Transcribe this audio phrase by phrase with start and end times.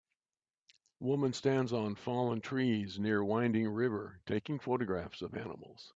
[0.99, 5.89] Woman stands on fallen trees near winding river taking photographs of animals